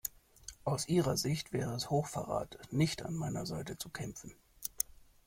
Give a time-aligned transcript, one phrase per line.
[0.63, 4.33] Aus ihrer Sicht wäre es Hochverrat, nicht an meiner Seite zu kämpfen.